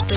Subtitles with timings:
[0.00, 0.08] 昨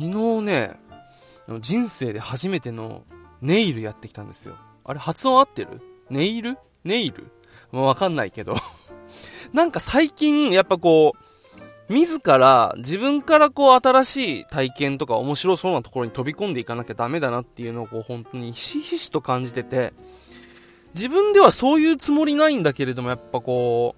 [0.00, 0.78] 日ね、
[1.60, 3.02] 人生で初めての
[3.40, 4.56] ネイルやってきたんですよ。
[4.84, 5.80] あれ発音合ってる？
[6.10, 6.58] ネイル？
[6.84, 7.32] ネイル？
[7.72, 8.56] もうわかんないけど。
[9.52, 11.25] なんか最近、やっぱこう、
[11.88, 19.92] 自ら、自分からこう新しい体験とか面白そうなところに飛び込んでいかなきゃダメだなっていうのをこう本当にひしひしと感じてて、
[20.94, 23.94] 自分ではそういうつもりないんだけれども、やっぱこ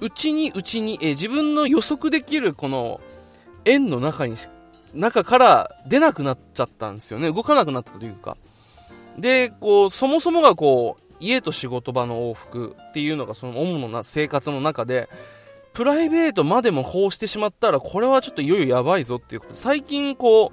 [0.00, 3.00] う、うちにうちに、え自分の予測できるこの
[3.64, 4.36] 円の中に
[4.94, 7.30] 中から出なくなっちゃったんですよね。
[7.30, 8.36] 動かなくなったというか。
[9.18, 15.08] で、こう、そもそもがこう、家と仕事場の往復っていうのがその主な生活の中で、
[15.72, 20.52] プライベートまでもこうしてしまったら、これはちょっといよいよやばいぞっていうこと、最近こ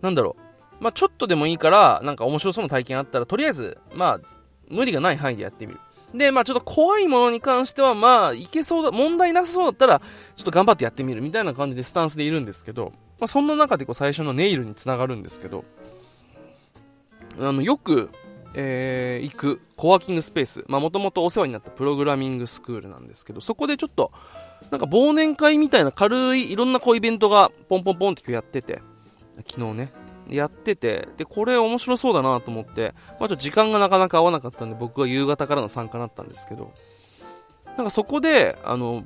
[0.00, 0.36] なんだろ
[0.80, 4.28] う、まあ、ちょっとでもいいから、なんか面白そうな体験あったら、とりあえず、まあ、
[4.68, 5.80] 無理がない範囲でやってみる。
[6.14, 10.00] で、まあちょっと怖いものに関しては、まあいけそうだ、問題なさそうだったら、
[10.36, 11.20] ちょっと頑張ってやってみる。
[11.20, 15.64] みたいな感じでスタンスでいるんですけど、まあそんな中でこう最初のネイルにつながるんですけど、
[17.38, 18.10] あの、よく、
[18.54, 24.10] えー、行くコワーキングスペース、もともとお世話になったプログラミングスクールなんですけど、そこでちょっと、
[24.70, 28.82] なんか忘年会みたいな軽いいろんなこうイベントがポンポンポンって今日やってて、
[29.48, 29.92] 昨日ね、
[30.28, 36.72] やってて、で、これ面白そうだなと思って、まあちょっと時間がなかなか合わなかったんで、僕は夕方からの参加だったんですけど、
[37.76, 39.04] なんかそこで、あの、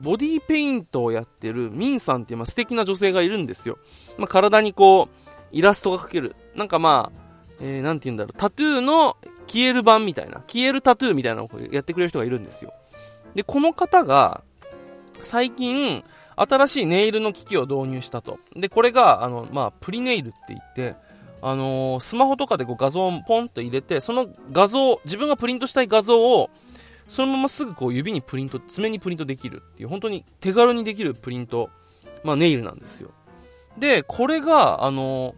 [0.00, 3.78] ボディペイントをやってるミンさんっていう、まあ、素敵な女性がいるんですよ。
[4.18, 5.08] まあ、体にこう、
[5.52, 6.36] イラストが描ける。
[6.54, 7.25] なんかまあ、
[7.60, 12.72] えー、なんて言うんだろう、タトゥーの消える版みたいな、消えるタトゥーみたいなのをやってくれる人がいるんですよ。
[13.34, 14.42] で、この方が、
[15.20, 16.04] 最近、
[16.36, 18.38] 新しいネイルの機器を導入したと。
[18.54, 20.96] で、これが、あの、まあ、プリネイルって言って、
[21.42, 26.50] あのー、スマホとかでこう画像をポンと入れて、その画像、自分がプリントしたい画像を、
[27.08, 31.70] そのまますぐこう指にプリント、爪にプリントできるっていう、本当に手軽にできるプリント、
[32.24, 33.10] まあ、ネイルなんですよ。
[33.78, 35.34] で、これが、あのー、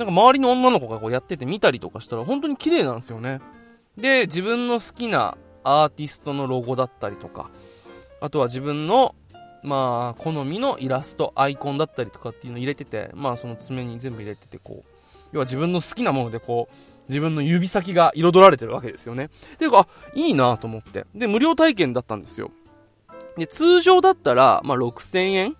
[0.00, 3.42] なんか周りの女の子がこうやってて見たりとかしたら本当に綺麗なんですよね。
[3.98, 7.50] で、自分の好きなアーティストのロゴだったりとか、
[8.22, 9.14] あとは自分の
[9.62, 14.90] まあ、好みのイラスト、アイコンだったりとかっていうのを入れてて、まあ、その爪に全部入れてて、こう、
[15.32, 16.74] 要は自分の好きなものでこう、
[17.08, 19.28] 自分の指先が彩られてるわけですよね。
[19.58, 21.04] で、あ、いいなと思って。
[21.14, 22.50] で、無料体験だったんですよ。
[23.36, 25.56] で、通常だったら、まあ、6000円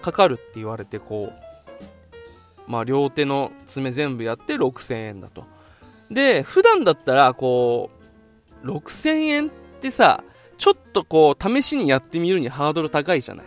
[0.00, 1.43] かかるって言われて、こう、
[2.66, 5.44] まあ、両手の爪全部やって6000円だと。
[6.10, 7.90] で、普段だったら、こ
[8.62, 10.24] う、6000円ってさ、
[10.56, 13.46] ちょっとこう、試しにやってみるにハードル高いじゃない？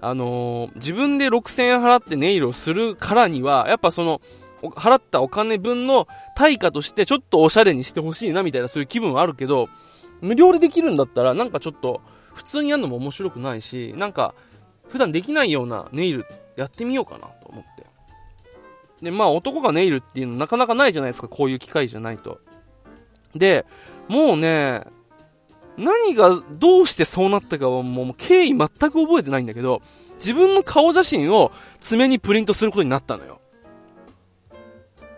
[0.00, 4.20] あのー、自分で6000円払ってネイルをするからには、やっぱその、
[4.62, 9.68] 払ったお金分の対価としてちょっとおしゃれにしてほしいなみたいなそういう気分はあるけど、
[10.20, 12.00] 無料でできるんだったらなんかちょっと
[12.34, 14.34] 普通にやるのも面白くないし、なんか
[14.88, 17.86] 普段できないようなネイルやってみようかなと思って。
[19.02, 22.40] で、まあ男がネイルっていうのなかなかないじゃないですか、こういう機会じゃないと。
[23.34, 23.64] で、
[24.08, 24.84] もうね、
[25.76, 29.80] 何がどうしてそうなったかはもう経緯全く覚えてないんだけど、
[30.16, 33.40] 自分の顔写真を爪にプリントすることになったのよ。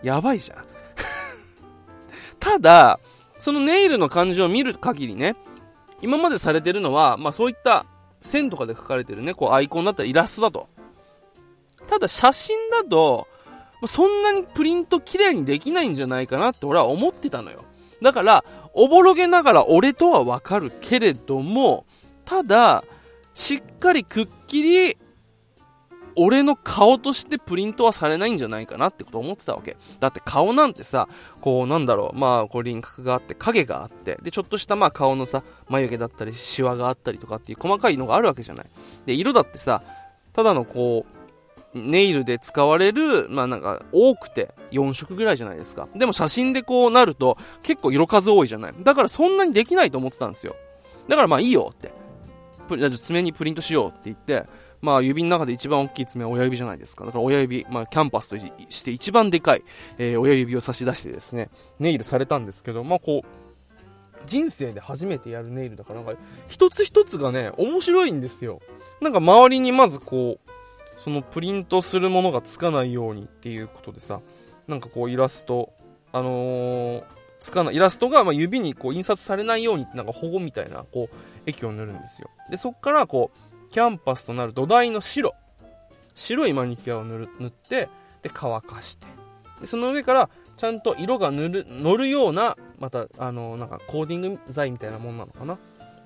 [0.03, 0.65] やばいじゃん。
[2.39, 2.99] ただ、
[3.39, 5.35] そのネイルの感じを見る限りね、
[6.01, 7.85] 今までされてるのは、まあそういった
[8.21, 10.69] 線とかで書かれてるね、こうアイコンだったらイラストだと。
[11.87, 13.27] ただ写真だと、
[13.85, 17.63] そんなにプリント綺麗にできないんじゃないかなって俺は思ってたのよ。
[18.01, 18.43] だから、
[18.73, 21.85] おぼろげながら俺とはわかるけれども、
[22.25, 22.83] ただ、
[23.33, 24.97] しっかりくっきり、
[26.15, 29.77] 俺の顔としてプリントはされないんじゃないかなってこと思ってたわけ。
[29.99, 31.07] だって顔なんてさ、
[31.39, 38.65] こうなんだろう、まあこう輪郭があって、影があって、でちょっとしたまあ顔のさ、眉毛だったり、シワがあったりとかっていう細かいのがあるわけじゃない。
[39.05, 39.83] で、色だってさ、
[40.33, 41.20] ただのこう、
[41.73, 45.87] ネイルで使われる、まあなんか多くて4色ぐらいじゃないですか。
[45.95, 48.73] でも写真でこうなると結構色数多いじゃない。
[48.81, 50.55] だからそんなにできないと思ってたんですよ。
[51.07, 51.91] だからまあいいよって。
[52.77, 54.45] じゃあ爪にプリントしようって言って、
[54.81, 57.05] まあ指の中で一番大きい爪は親指じゃないですか。
[57.05, 59.63] だから親指、まあキャンパスとして一番でかい、
[59.97, 63.27] えー、親指を差し出してですね、ネイルされたんですけど、まあこう、
[64.25, 68.59] 人生で初めてやるネイルだからなんか一つ一つがね、面白いんですよ。
[69.01, 70.51] なんか周りにまずこう、
[71.03, 74.21] そのプリントするものがつかないようにっていうことでさ、
[74.67, 75.73] なんかこうイラスト、
[76.13, 77.03] あのー、
[77.39, 81.15] つかない、イラストがま指にこう印刷されないようになんか保護みたいな、こう、
[81.45, 82.29] 液を塗るんですよ。
[82.49, 85.33] で、そっからこう、キャンパスとなる土台の白。
[86.15, 87.89] 白いマニキュアを塗る塗って
[88.21, 89.07] で乾かして
[89.59, 95.57] でその上からちゃんと色が塗る乗るようなまたあのなんかコーディング剤みたいなもんなのかなっ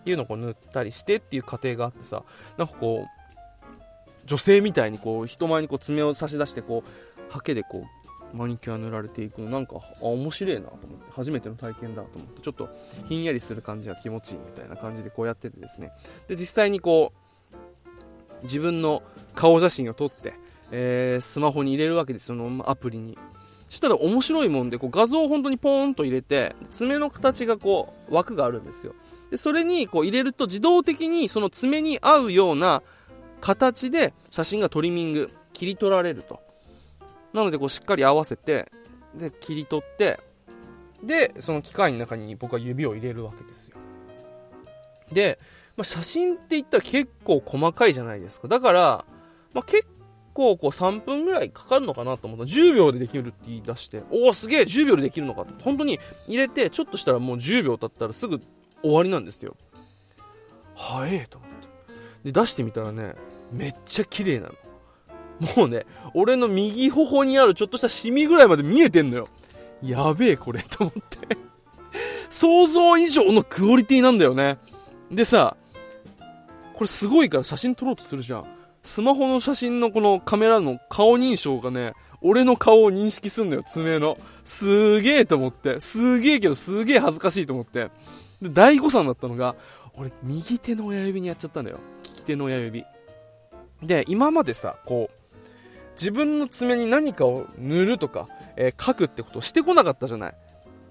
[0.03, 2.23] ていうのをこう塗ったりしてっていう過程があってさ
[2.57, 3.24] なんかこう
[4.25, 7.85] 女性みたいにこう人前にこう爪を差し出してこうハケでこ
[8.33, 12.69] うマニキュア塗られていくのなんかあ面白いなと思って初めての体験だと思ってちょっと
[13.07, 15.91] ひんやりする感じが気持ちいいみたいな感じでこうやっててですね。
[16.27, 17.13] で実際にこ
[18.41, 20.33] う自分の顔写真を撮って、
[20.71, 23.17] えー、スマホに入れるわけですそのアプリに。
[23.67, 28.93] したら面白いもんでこう画像を本当にポーンと入れて爪の形がこう枠があるんですよ。
[29.31, 32.83] でそれにこう入れると自動的にその爪に合うような
[33.45, 36.41] 形で写真がトリミング切り取られると。
[37.31, 38.71] なのでこうしっかり合わせて
[39.13, 40.19] で切り取って
[41.03, 43.77] でその機械の中に僕は指を入れるわけですよ。
[45.11, 45.37] で、
[45.77, 48.47] まあ、写真って言ったら結構細かいじゃないですか。
[48.47, 49.05] だから、
[49.53, 49.87] まあ、結
[50.33, 52.45] 構こう3分ぐらいかかるのかなと思った。
[52.45, 55.53] 10秒でできるって言い出しておおすげえ10秒でできるのかと。
[55.63, 58.39] 本当に入れてちょっとしたらもう10秒経ったらすぐ
[58.81, 59.55] 終わりなんですよ。
[60.73, 61.67] 早えと思って。
[62.23, 63.13] で出してみたらね
[63.51, 64.53] めっちゃ綺麗なの。
[65.57, 69.27] もうね俺の右頬にあるちょっとしたシミぐらいまで見えてんのよ。
[69.81, 71.37] やべえこれと思って。
[72.29, 74.57] 想像以上のクオリティなんだよね。
[75.11, 75.57] でさ
[76.73, 78.45] これすごいから写真撮ろうとするじゃん。
[78.83, 84.17] スマホの写真のこのカメラの顔認証がね俺の顔を認識すんのよ爪の。
[84.43, 85.79] すげえと思って。
[85.79, 87.89] すげえけどすげえ恥ずかしいと思って。
[88.41, 89.55] で、大誤算だったのが、
[89.95, 91.79] 俺、右手の親指にやっちゃったんだよ。
[92.03, 92.83] 利き手の親指。
[93.81, 95.25] で、今までさ、こう、
[95.95, 98.27] 自分の爪に何かを塗るとか、
[98.57, 100.35] えー、書くってことをしてこなかったじゃない。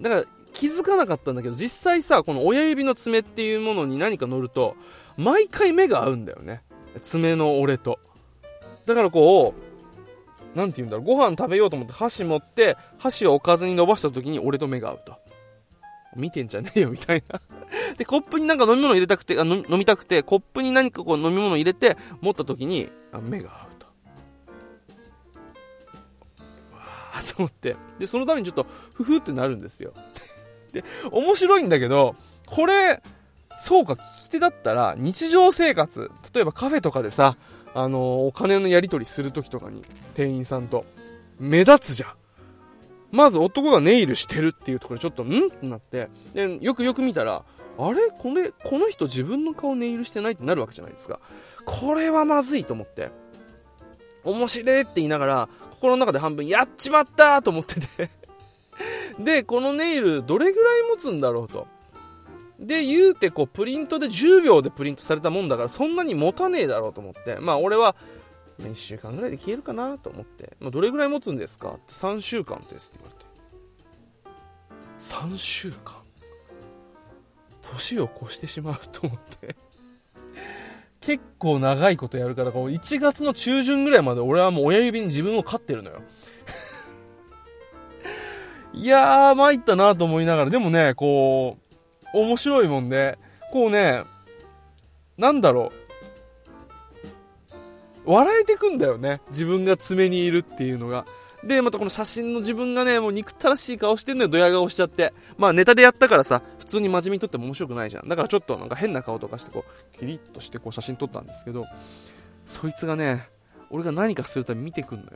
[0.01, 4.77] だから、気づかなかったんだけど、実際さ、この親指の爪っていうものに何か乗ると、
[5.17, 6.63] 毎回目が合うんだよね。
[7.03, 7.99] 爪の俺と。
[8.87, 9.55] だからこ
[10.55, 15.15] う、なんて言うんだろう、ご飯食べようと思って箸持って、箸をおかずに伸ばした時に俺と目が合うと。
[16.17, 17.41] 見てんじゃねえよ、みたいな
[17.96, 23.87] で、コップになんか飲み物入れたくて、あ飲みたくて、コップに何かこう飲み物入れて、持った時に、あ目が合うと。
[26.73, 27.76] わー と思って。
[27.99, 29.93] で、そのためにちょっと、ふふってなるんですよ。
[30.73, 33.02] で、面白いんだけど、これ、
[33.58, 37.37] そうか、聞き手だったら、日常生活、例えばカフェとかでさ、
[37.75, 39.82] あのー、お金のやり取りするときとかに、
[40.14, 40.85] 店員さんと、
[41.38, 42.12] 目立つじゃん。
[43.11, 45.47] まず男がネイルしてるっていうところでちょっと、ん？
[45.47, 47.44] ってなって、で、よくよく見たら、
[47.79, 48.11] あれ？
[48.11, 51.21] これ、この人自分の顔ネイルしてないってなるわけじゃないですか。
[51.65, 53.11] これはまずいと思って。
[54.25, 58.11] 面白いって言いながら、心の中で半分、やっちまったと思ってて
[59.19, 61.67] で、このネイル、どれぐらい持つんだろうと。
[62.59, 67.37] で、言うて、こう、プリントで10秒でプリントされたもんだから、そんなに持たねえだろうと思って。
[67.41, 67.97] まあ、俺は、
[68.61, 73.25] 1週間ぐらいで消えるかなと思って、まあ、どれぐらい持つんですかって3週間ですって言われ
[75.26, 76.04] て3週間？
[77.72, 79.56] 年を越してしまうと思って
[81.00, 86.02] 結構長いことやるからこう1月の中旬ぐらいまで俺はもう親指に自分を飼ってるのよ
[88.72, 91.58] いやー参ったなと思いながらでもねこ
[92.14, 93.19] う面白いもんで
[93.52, 94.05] こうね
[95.19, 95.84] なんだろう
[98.06, 99.20] 笑えてくんだよね。
[99.31, 101.06] 自分が爪にいるっていうのが。
[101.46, 105.12] で、またこの写真の自分がね、もう憎たらしい顔してんのよ、ドヤ顔しちゃって。
[105.37, 108.09] まあネタでやったからさ、普通に真面目に撮っても面白くないじゃん。
[108.09, 111.66] だからちょっとなんか変な顔とかしてこう、キリッとしてこう写真撮ったんですけど、
[112.47, 113.28] そいつがね、
[113.71, 115.11] 俺が何かするたび見てくんのよ。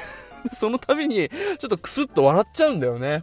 [0.52, 3.22] その度に、ちょっとクスッと笑っちゃうんだよね。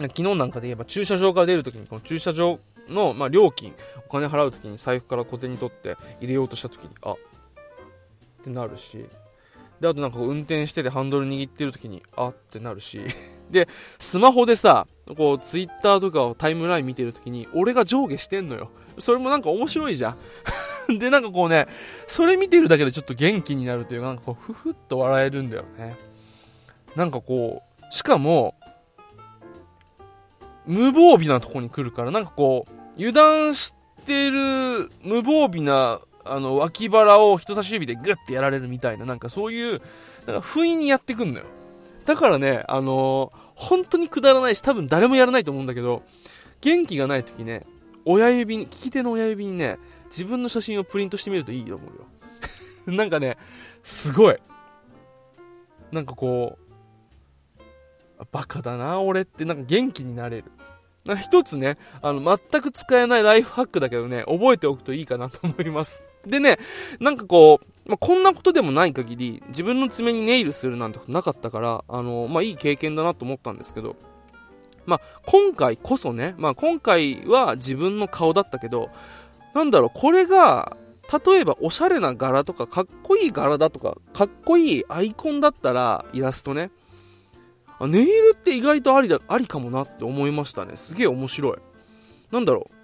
[0.00, 2.58] 昨日なんかで言えば駐車場から出るときに、この駐車場
[2.88, 3.74] の、まあ、料金、
[4.06, 7.16] お金払うときに財布から小銭取って入れようとしたときに、あ、っ
[8.44, 9.04] てなるし、
[9.80, 13.00] で、あとなんか運転しててハンドル握ってる時に、あってなるし、
[13.50, 13.68] で、
[13.98, 18.70] スマホでさ、こう、ツイッターとかをタイムライン見てる時に、俺が上下してんのよ。
[18.98, 20.16] それもなんか面白いじゃ
[20.88, 20.98] ん。
[20.98, 21.66] で、なんかこうね、
[22.06, 25.96] それ見てるだけでちょっと元気になるというか、なんかこう、ふふっと笑えるんだよね。
[26.94, 28.54] なんかこう、しかも、
[30.66, 33.74] 無防備なとこに来るから、なんかこう、油断し
[34.06, 39.80] てる無防備なあの、脇腹を人差し指でグッてやられるみたいな、なんかそういう、
[40.26, 41.46] なんか不意にやってくんのよ。
[42.04, 46.02] だからね、あのー、本当にくだらないし、多分誰もやらないと思うんだけど、
[46.60, 47.66] 元気がない時ね、
[48.04, 52.96] 親指に、利き手の親指にね、自分の写真をプリントしてみるといいと思うよ。
[52.96, 53.36] なんかね、
[53.82, 54.36] すごい。
[55.92, 56.58] なんかこ
[58.18, 60.44] う、バカだな、俺ってなんか元気になれる。
[61.16, 66.02] 一つね、あの、全く使えないライフハックだけどね、覚えておくといいかなと思います。
[66.26, 66.58] でね、
[67.00, 73.96] なんかこう、まあ、こんなことでもない限り、自分の爪にネイルするなんてことなかったから、あの、まあ、いい経験だなと思ったんですけど、
[74.86, 78.90] まあ、今回こそね、まあ、今回は自分の顔だったけど、
[79.54, 80.76] なんだろう、これが、
[81.26, 86.70] 例えばおしゃれな柄とか、かっこいい柄だとか、かっこいいアイコンだったら、イラストね、
[87.80, 90.76] あネイルって意外とありだ、ありかもなって思いましたね。
[90.76, 91.56] すげえ面白い。
[92.30, 92.80] なんだろう。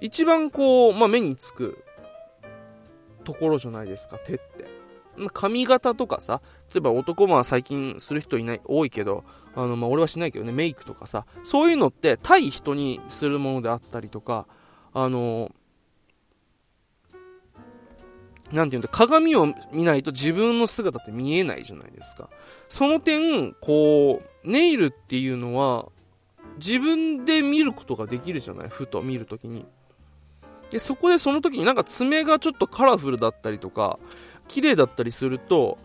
[0.00, 1.82] 一番こう、まあ、目につく
[3.26, 4.66] ところじゃないですか、手って。
[5.32, 6.40] 髪型とかさ、
[6.72, 14.46] 例えば男は最近する人いない、多いけど、あの、まあ、俺はしないけどね、メイクとかさ、そういうのって対人にするものであったりとか、
[14.92, 15.50] あの、
[18.52, 22.30] なんていうんだ、鏡を見ないと自分の姿って見えないじゃないですか。
[22.68, 25.88] その点、こう、ネイルっていうのは、
[26.58, 29.66] 自分で見ることができるじゃないふと見るときに。
[30.70, 33.98] で、そこでその時になんか爪がちょっとカラフルだったりとか、
[34.48, 35.78] 綺麗だったりすると、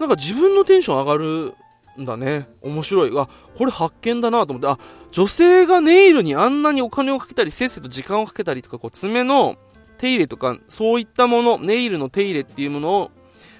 [0.00, 1.54] なんか自分のテンション上がる
[2.00, 2.48] んだね。
[2.62, 3.10] 面白い。
[3.18, 4.78] あ、これ発見だなと思って、あ、
[5.10, 9.56] 女性がネイルにあんなにお金をかけたり、せっせと時間をかけたりとか、こう爪の
[9.98, 13.10] 手入れとか、そういったもの、ネイルの手入れっていうものを、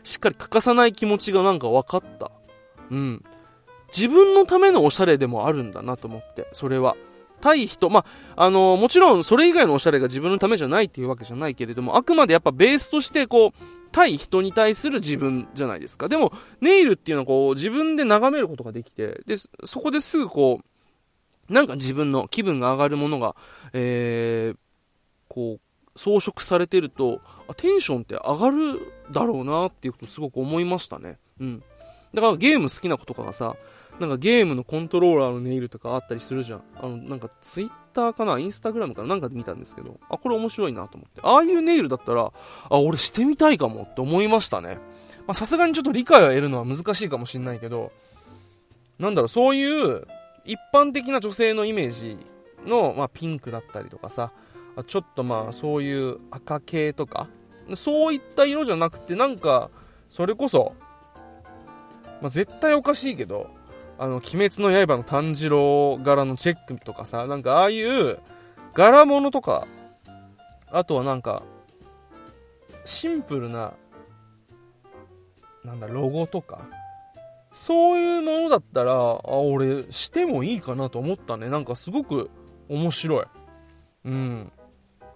[0.03, 2.31] しっかり欠かさない気持ちがなんか分かった。
[2.91, 3.25] うん。
[3.97, 6.97] 自分のためのおしゃれでもあるんだなと思って、それは。
[7.41, 8.05] 対人、ま
[8.37, 13.53] あ、あのー、もちろんそれ以外のおしゃれが自分のためじゃないっていうわけじゃないけれども、あくまでやっぱベースとしてこう、
[13.93, 16.09] 対人に対する自分じゃないですか。
[16.09, 20.61] でも、ネイルっていうのはこう、自分で眺めることができて、で、そこですぐこ
[21.49, 23.37] う、なんか自分の気分が上がるものが、
[23.73, 24.57] えー、
[25.29, 25.61] こう、
[25.99, 27.21] 装飾されてると、
[27.57, 28.81] テンションって上がる
[29.13, 31.19] だろうなっていうことすごく思いましたね。
[31.41, 31.63] うん。
[32.13, 33.57] だからゲーム好きな子とかがさ、
[34.01, 36.63] なんかゲームのコントローラーのネイルとかあったりするじゃん。
[36.77, 38.39] あの、なんかツイッターかな？
[38.39, 39.09] インスタグラムかな？
[39.09, 41.21] なんかで見たんですけど、あ、これ面白いなと思って。
[41.23, 42.31] ああいうネイルだったら、
[42.69, 44.79] あ、俺してみたいかもって思いましたね。
[45.27, 47.91] まさすがにちょっと理解を得るのは難しいかもしんないけど、
[48.99, 50.07] なんだろう、そういう
[50.45, 52.19] 一般的な女性のイメージ
[52.67, 54.33] の、まあ、ピンクだったりとかさ、
[54.87, 57.29] ちょっとまあそういう赤系とか
[57.75, 59.71] そういった色じゃなくてなんか
[60.11, 60.75] それこそ、
[62.21, 63.49] まあ、絶対おかしいけど
[63.99, 68.19] あの、鬼滅の刃の炭治郎柄のチェックとかさ、なんかああいう
[68.75, 69.67] 柄物とか、
[70.71, 71.43] あとはなんか、
[72.85, 73.75] シンプルな、
[75.65, 76.69] なんだ、ロゴとか、
[77.53, 81.49] そういうものだったら、あ、俺、してもいいかなと思ったね。
[81.49, 82.31] なんかすごく
[82.69, 83.25] 面白い。
[84.05, 84.53] うん。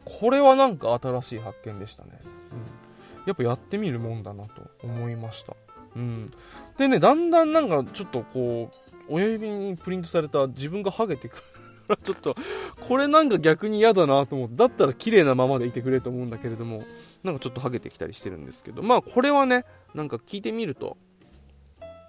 [0.05, 2.11] これはなんか新しい発見でしたね、
[2.53, 5.55] うん、やっぱやってみるもんだなと思いました、
[5.97, 6.33] うん、
[6.79, 11.43] でねだんだんなんかちょっとこう親指にプリントされた自分がハゲてくる
[11.97, 12.37] ちょっと、
[12.81, 16.85] これなんか逆に嫌だなと思って、だったら綺麗なままでいてくれと思うんだけれども、
[17.25, 20.97] なんかちょっとハゲてきたりしてるんですけど、まあこれはね、なんか聞いてみると、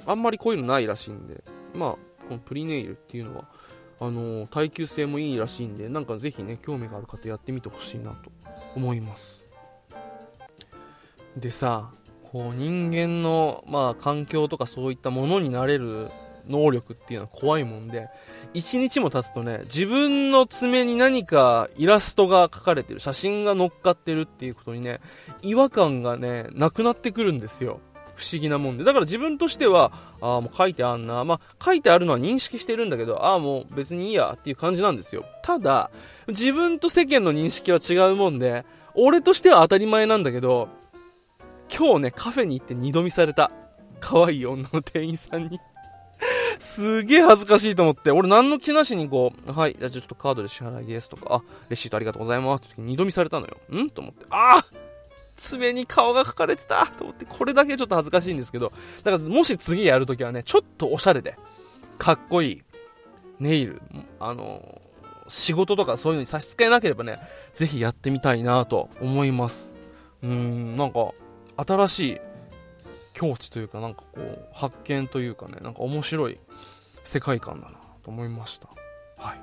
[0.06, 1.90] あんまりこういうのないらしいんで、まあ、
[2.28, 3.46] このプリネイルっていうのは、
[4.00, 8.32] あの耐久性もいいらしいんでなんかぜひね興味がある方やってみてほしいなと
[8.76, 9.48] 思います。
[11.38, 11.92] でさ
[12.32, 16.10] こう人間の、まあ、環境とかそういったものになれる
[16.48, 18.08] 能力っていうのは怖いもんで、
[18.54, 25.02] 一日も経つとね、自分の爪に何かイラストが描かれてる、写真が乗っかってるっていうことにね、
[25.42, 27.80] 違和感がね、なくなってくるんですよ。
[28.16, 28.84] 不思議なもんで。
[28.84, 31.26] だから自分としては、ああ、もう書いてあんな。
[31.26, 35.26] まあ、書いてあるのは認識してるんだけど、ああ、もう別にいいやっていう感じなんですよ。
[35.42, 35.90] ただ、
[36.28, 40.70] 自分と世間の認識は違うもんで、俺としては当たり前なんだけど、
[41.75, 43.51] 今日ね、カフェに行って二度見された。
[44.00, 45.60] 可愛い女の店員さんに。
[46.60, 52.74] すげえ恥ずかしいと思って、俺何の気なしにこう、はい、じゃあちょっとカードで支払いですとか、あ、レシートありがとうございますって。
[52.78, 53.58] 二度見されたのよ。
[53.75, 53.90] ん？
[53.90, 54.66] と思って、ああ
[55.38, 56.86] 爪に顔が描かれてた。
[56.86, 58.72] と思って、これだけちょっと恥ずかしいんですけど、
[59.04, 61.36] だからもし次やるときはね、ちょっとおしゃれで、
[61.98, 62.62] かっこいい、
[63.40, 63.82] ネイル、
[64.20, 64.82] あの
[65.28, 67.18] 仕事とかそういうのに差し支えなければね、
[67.56, 69.72] ぜひやってみたいなと思います。
[70.22, 71.12] うーん、なんか、
[71.58, 72.22] 新しい
[73.13, 76.39] 境地というか、なんかこう、発見というかね、なんか面白い
[77.03, 78.67] 世界観だなと思いました。
[79.17, 79.39] はい。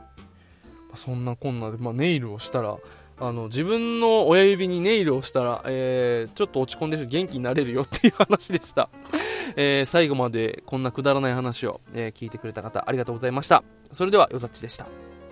[0.94, 2.76] そんなこんなで、まあ、ネイルをしたら、
[3.20, 8.88] あの、自分の親指にネイルをしたら、えー、ちょっと落ち込んでる元気になれるよっていう話でした。
[9.56, 13.64] えー、最後までこんなくだらない話を、えー、聞いてくれた方、ありがとうございました。
[13.92, 14.86] それでは、よざっちでした。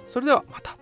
[0.09, 0.77] それでは、また。